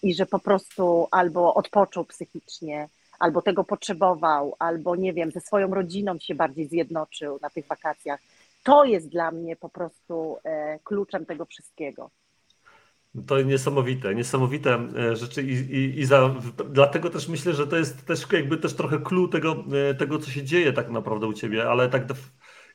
[0.04, 2.90] i że po prostu albo odpoczął psychicznie,
[3.20, 8.20] albo tego potrzebował, albo nie wiem, ze swoją rodziną się bardziej zjednoczył na tych wakacjach.
[8.64, 12.10] To jest dla mnie po prostu e, kluczem tego wszystkiego.
[13.28, 16.36] To niesamowite, niesamowite e, rzeczy i, i, i za,
[16.70, 20.32] dlatego też myślę, że to jest też jakby też trochę clue tego, e, tego, co
[20.32, 22.04] się dzieje tak naprawdę u Ciebie, ale tak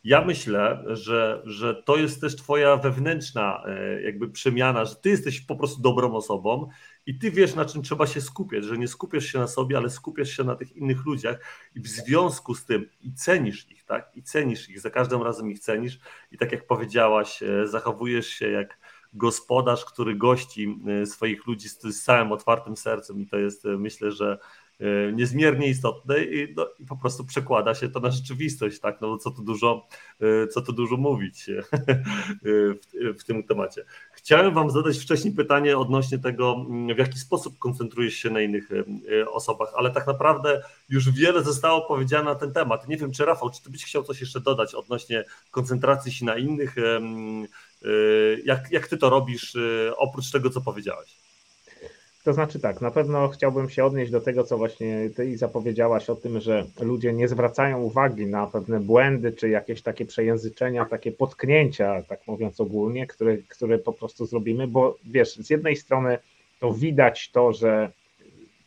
[0.04, 3.64] ja myślę, że, że to jest też Twoja wewnętrzna
[4.04, 6.68] jakby przemiana, że Ty jesteś po prostu dobrą osobą
[7.06, 9.90] i ty wiesz, na czym trzeba się skupiać, że nie skupiasz się na sobie, ale
[9.90, 11.36] skupiasz się na tych innych ludziach
[11.74, 14.10] i w związku z tym i cenisz ich, tak?
[14.14, 15.98] I cenisz ich, za każdym razem ich cenisz
[16.32, 18.78] i tak jak powiedziałaś, e, zachowujesz się jak
[19.12, 23.68] gospodarz, który gości e, swoich ludzi z, z całym otwartym sercem i to jest, e,
[23.68, 24.38] myślę, że
[24.82, 29.00] E, niezmiernie istotne i, no, i, po prostu przekłada się to na rzeczywistość, tak?
[29.00, 29.86] No co tu dużo,
[30.50, 31.46] co tu dużo mówić
[32.44, 32.74] w,
[33.20, 33.84] w, tym temacie.
[34.12, 38.68] Chciałem Wam zadać wcześniej pytanie odnośnie tego, w jaki sposób koncentrujesz się na innych
[39.32, 42.88] osobach, ale tak naprawdę już wiele zostało powiedziane na ten temat.
[42.88, 46.36] Nie wiem, czy Rafał, czy Ty byś chciał coś jeszcze dodać odnośnie koncentracji się na
[46.36, 46.76] innych,
[48.44, 49.56] jak, jak Ty to robisz,
[49.96, 51.16] oprócz tego, co powiedziałeś?
[52.24, 56.14] To znaczy tak, na pewno chciałbym się odnieść do tego, co właśnie ty zapowiedziałaś o
[56.16, 62.02] tym, że ludzie nie zwracają uwagi na pewne błędy, czy jakieś takie przejęzyczenia, takie potknięcia,
[62.02, 66.18] tak mówiąc ogólnie, które, które po prostu zrobimy, bo wiesz, z jednej strony
[66.60, 67.92] to widać to, że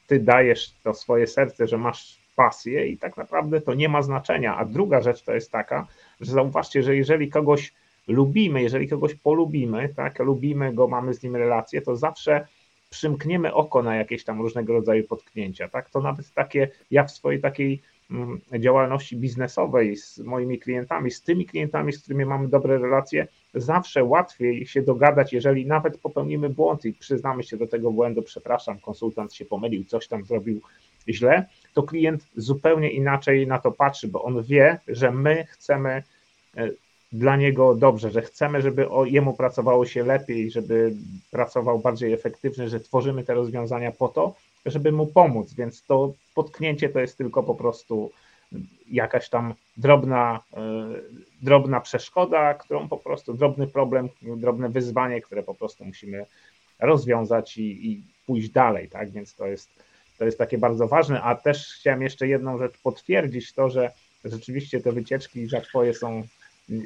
[0.08, 4.58] ty dajesz to swoje serce, że masz pasję i tak naprawdę to nie ma znaczenia,
[4.58, 5.88] a druga rzecz to jest taka,
[6.22, 7.74] że zauważcie, że jeżeli kogoś
[8.08, 12.48] lubimy, jeżeli kogoś polubimy, tak, lubimy go, mamy z nim relację, to zawsze
[12.90, 15.90] przymkniemy oko na jakieś tam różnego rodzaju potknięcia, tak?
[15.90, 21.46] To nawet takie, ja w swojej takiej mm, działalności biznesowej z moimi klientami, z tymi
[21.46, 26.94] klientami, z którymi mamy dobre relacje, zawsze łatwiej się dogadać, jeżeli nawet popełnimy błąd i
[26.94, 30.62] przyznamy się do tego błędu, przepraszam, konsultant się pomylił, coś tam zrobił
[31.10, 36.04] źle, to klient zupełnie inaczej na to patrzy, bo on wie, że my chcemy
[36.58, 36.70] e,
[37.12, 40.94] dla niego dobrze, że chcemy, żeby o, jemu pracowało się lepiej, żeby
[41.32, 46.90] pracował bardziej efektywnie, że tworzymy te rozwiązania po to, żeby mu pomóc, więc to potknięcie
[46.90, 48.12] to jest tylko po prostu
[48.88, 50.60] jakaś tam drobna, e,
[51.42, 56.26] drobna przeszkoda, którą po prostu, drobny problem, drobne wyzwanie, które po prostu musimy
[56.80, 59.70] rozwiązać i, i pójść dalej, tak, więc to jest,
[60.18, 63.92] to jest takie bardzo ważne, a też chciałem jeszcze jedną rzecz potwierdzić, to, że
[64.26, 66.24] rzeczywiście te wycieczki że twoje są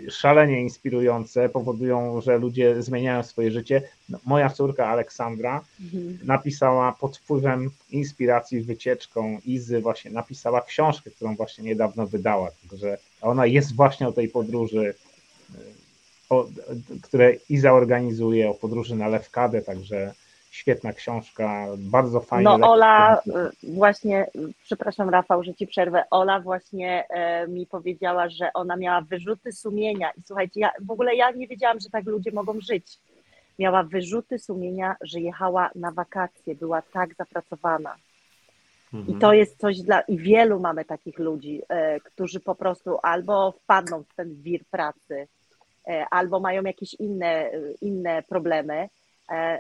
[0.10, 3.82] szalenie inspirujące, powodują, że ludzie zmieniają swoje życie.
[4.10, 6.20] No, moja córka Aleksandra mhm.
[6.24, 13.46] napisała pod wpływem inspiracji wycieczką Izy, właśnie napisała książkę, którą właśnie niedawno wydała, także ona
[13.46, 14.94] jest właśnie o tej podróży,
[16.30, 16.48] o,
[17.02, 20.14] które Iza organizuje, o podróży na Lewkadę, także
[20.50, 22.58] świetna książka, bardzo fajna.
[22.58, 24.28] No Ola y, właśnie,
[24.64, 30.12] przepraszam Rafał, że ci przerwę, Ola właśnie e, mi powiedziała, że ona miała wyrzuty sumienia
[30.18, 32.98] i słuchajcie, ja w ogóle ja nie wiedziałam, że tak ludzie mogą żyć.
[33.60, 37.96] Miała wyrzuty sumienia, że jechała na wakacje, była tak zapracowana.
[38.94, 39.18] Mhm.
[39.18, 43.52] I to jest coś dla, i wielu mamy takich ludzi, e, którzy po prostu albo
[43.52, 45.28] wpadną w ten wir pracy,
[45.88, 48.90] e, albo mają jakieś inne, inne problemy,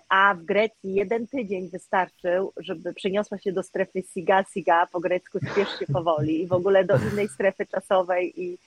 [0.10, 5.39] a w Grecji jeden tydzień wystarczył, żeby przeniosła się do strefy siga siga, po grecku
[5.51, 8.58] spiesz się powoli i w ogóle do innej strefy czasowej i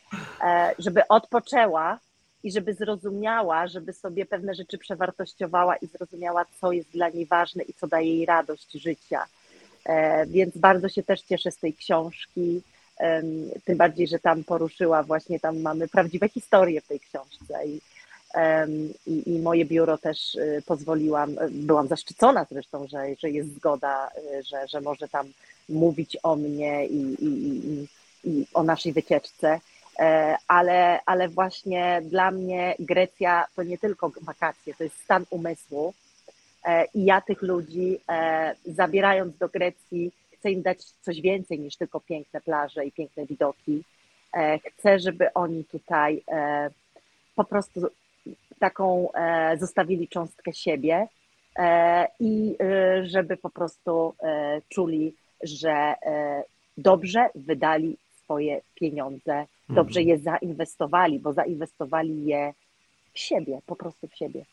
[0.44, 1.98] e, żeby odpoczęła
[2.42, 7.62] i żeby zrozumiała, żeby sobie pewne rzeczy przewartościowała i zrozumiała, co jest dla niej ważne
[7.62, 9.24] i co daje jej radość życia.
[9.84, 12.62] E, więc bardzo się też cieszę z tej książki,
[13.64, 17.80] tym bardziej, że tam poruszyła właśnie, tam mamy prawdziwe historie w tej książce i
[19.06, 24.42] i, i moje biuro też y, pozwoliłam, byłam zaszczycona zresztą, że, że jest zgoda, y,
[24.42, 25.26] że, że może tam
[25.68, 27.86] mówić o mnie i, i,
[28.24, 29.60] i o naszej wycieczce.
[29.98, 35.94] E, ale, ale właśnie dla mnie Grecja to nie tylko wakacje, to jest stan umysłu.
[36.64, 41.76] E, I ja tych ludzi, e, zabierając do Grecji, chcę im dać coś więcej niż
[41.76, 43.84] tylko piękne plaże i piękne widoki.
[44.78, 46.22] Chcę, żeby oni tutaj
[47.36, 47.80] po prostu
[48.62, 51.06] taką e, zostawili cząstkę siebie
[51.58, 54.14] e, i e, żeby po prostu
[54.68, 55.94] czuli, że
[56.76, 60.08] dobrze wydali swoje pieniądze, dobrze mhm.
[60.08, 62.52] je zainwestowali, bo zainwestowali je
[63.12, 64.44] w siebie, po prostu w siebie.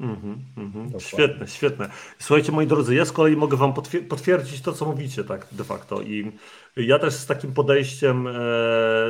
[0.00, 1.88] Mm -hmm, Świetne, świetne.
[2.18, 3.74] Słuchajcie, moi drodzy, ja z kolei mogę Wam
[4.08, 6.02] potwierdzić to, co mówicie, tak de facto.
[6.02, 6.32] I
[6.76, 8.32] ja też z takim podejściem, e,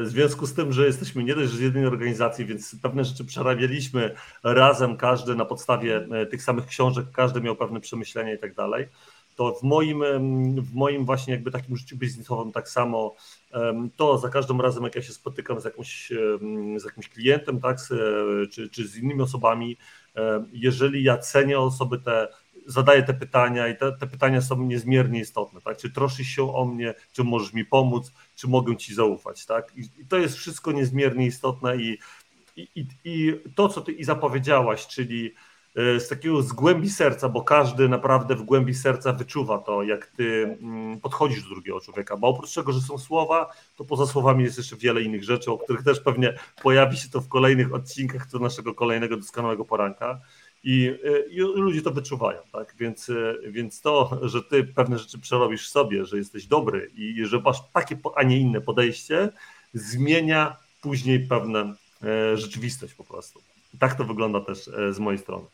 [0.01, 4.15] w związku z tym, że jesteśmy nie dość z jednej organizacji, więc pewne rzeczy przerabialiśmy
[4.45, 8.89] razem, każdy na podstawie e, tych samych książek, każdy miał pewne przemyślenia i tak dalej.
[9.37, 10.03] To w moim,
[10.63, 13.15] w moim właśnie jakby takim życiu biznesowym tak samo
[13.97, 16.13] to za każdym razem, jak ja się spotykam z, jakąś,
[16.77, 17.79] z jakimś klientem, tak,
[18.51, 19.77] czy, czy z innymi osobami,
[20.53, 22.29] jeżeli ja cenię osoby te,
[22.67, 25.77] zadaję te pytania i te, te pytania są niezmiernie istotne, tak?
[25.77, 29.73] Czy troszysz się o mnie, czy możesz mi pomóc, czy mogę ci zaufać, tak?
[29.77, 31.99] I, i to jest wszystko niezmiernie istotne i,
[32.57, 35.35] i, i to, co ty i zapowiedziałaś, czyli
[35.75, 40.57] z takiego z głębi serca, bo każdy naprawdę w głębi serca wyczuwa to, jak ty
[40.63, 44.59] mm, podchodzisz do drugiego człowieka, bo oprócz tego, że są słowa, to poza słowami jest
[44.59, 48.39] jeszcze wiele innych rzeczy, o których też pewnie pojawi się to w kolejnych odcinkach do
[48.39, 50.21] naszego kolejnego doskonałego poranka.
[50.65, 52.75] I, e, i, ludzie to wyczuwają, tak?
[52.79, 57.41] Więc, e, więc to, że ty pewne rzeczy przerobisz sobie, że jesteś dobry i że
[57.41, 59.33] masz takie, a nie inne podejście,
[59.75, 61.75] zmienia później pewną
[62.35, 63.41] rzeczywistość po prostu.
[63.79, 65.45] Tak to wygląda też z mojej strony.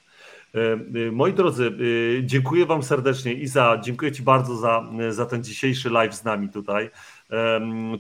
[0.55, 0.61] E,
[1.09, 5.45] e, moi drodzy, e, dziękuję Wam serdecznie i za, dziękuję Ci bardzo za, za ten
[5.45, 6.91] dzisiejszy live z nami tutaj.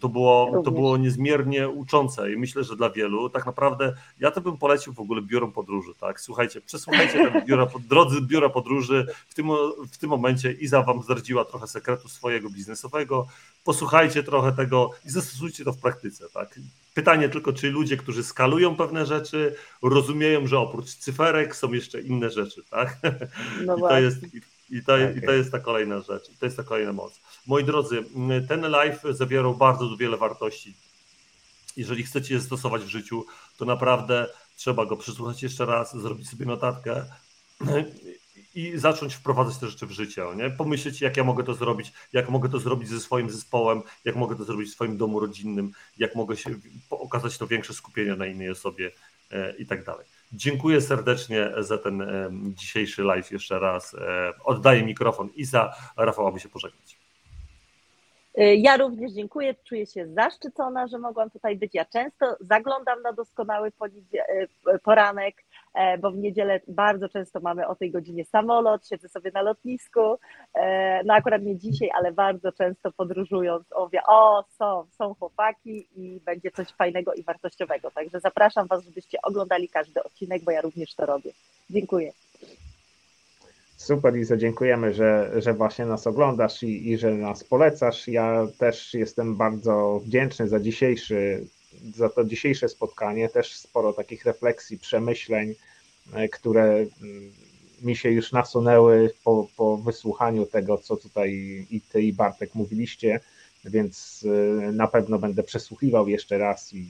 [0.00, 4.40] To było, to było niezmiernie uczące i myślę, że dla wielu tak naprawdę ja to
[4.40, 6.20] bym polecił w ogóle biurom podróży, tak?
[6.20, 9.06] Słuchajcie, przesłuchajcie te biura, drodzy biura podróży.
[9.28, 9.48] W tym,
[9.92, 13.26] w tym momencie Iza wam zdradziła trochę sekretu swojego biznesowego.
[13.64, 16.60] Posłuchajcie trochę tego i zastosujcie to w praktyce, tak?
[16.94, 22.30] Pytanie tylko, czy ludzie, którzy skalują pewne rzeczy, rozumieją, że oprócz cyferek są jeszcze inne
[22.30, 22.98] rzeczy, tak?
[23.66, 25.14] No I, to jest, i, i, to, okay.
[25.22, 27.20] I to jest ta kolejna rzecz, to jest ta kolejna moc.
[27.46, 28.04] Moi drodzy,
[28.48, 30.74] ten live zawierał bardzo wiele wartości.
[31.76, 33.26] Jeżeli chcecie je stosować w życiu,
[33.56, 34.26] to naprawdę
[34.56, 37.04] trzeba go przesłuchać jeszcze raz, zrobić sobie notatkę
[38.54, 40.24] i zacząć wprowadzać te rzeczy w życie.
[40.36, 40.50] Nie?
[40.50, 44.36] Pomyśleć, jak ja mogę to zrobić, jak mogę to zrobić ze swoim zespołem, jak mogę
[44.36, 46.50] to zrobić w swoim domu rodzinnym, jak mogę się
[46.90, 48.90] okazać to większe skupienie na innej osobie
[49.30, 50.06] e, i tak dalej.
[50.32, 52.02] Dziękuję serdecznie za ten
[52.54, 53.94] dzisiejszy live jeszcze raz.
[53.94, 56.97] E, oddaję mikrofon i za Rafał, aby się pożegnać.
[58.56, 61.74] Ja również dziękuję, czuję się zaszczycona, że mogłam tutaj być.
[61.74, 63.72] Ja często zaglądam na doskonały
[64.82, 65.44] poranek,
[65.78, 70.00] E, bo w niedzielę bardzo często mamy o tej godzinie samolot, siedzę sobie na lotnisku,
[70.54, 76.20] e, no akurat nie dzisiaj, ale bardzo często podróżując, mówię, o są, są chłopaki i
[76.20, 80.94] będzie coś fajnego i wartościowego, także zapraszam Was, żebyście oglądali każdy odcinek, bo ja również
[80.94, 81.30] to robię.
[81.70, 82.12] Dziękuję.
[83.78, 88.08] Super Liza, dziękujemy, że, że właśnie nas oglądasz i, i że nas polecasz.
[88.08, 91.46] Ja też jestem bardzo wdzięczny za dzisiejszy
[91.94, 93.28] za to dzisiejsze spotkanie.
[93.28, 95.54] Też sporo takich refleksji, przemyśleń,
[96.12, 96.88] e, które mm,
[97.82, 101.30] mi się już nasunęły po, po wysłuchaniu tego, co tutaj
[101.70, 103.20] i ty, i Bartek mówiliście,
[103.64, 104.24] więc
[104.68, 106.86] e, na pewno będę przesłuchiwał jeszcze raz i,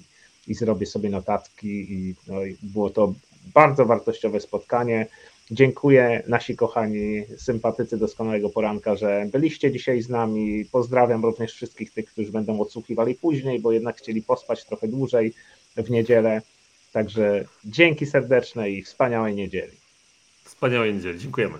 [0.47, 1.93] i zrobię sobie notatki.
[1.93, 3.14] I, no, i było to
[3.55, 5.07] bardzo wartościowe spotkanie.
[5.51, 10.64] Dziękuję nasi kochani sympatycy doskonałego poranka, że byliście dzisiaj z nami.
[10.72, 15.32] Pozdrawiam również wszystkich tych, którzy będą odsłuchiwali później, bo jednak chcieli pospać trochę dłużej
[15.76, 16.42] w niedzielę.
[16.92, 19.76] Także dzięki serdeczne i wspaniałej niedzieli.
[20.44, 21.18] Wspaniałej niedzieli.
[21.18, 21.59] Dziękujemy.